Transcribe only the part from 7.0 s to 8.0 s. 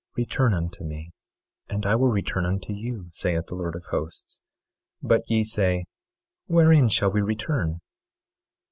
we return?